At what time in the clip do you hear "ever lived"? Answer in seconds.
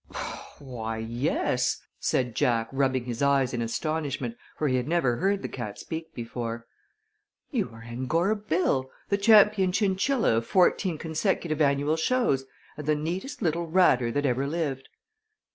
14.25-14.89